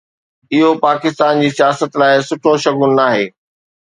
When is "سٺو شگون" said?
2.29-2.91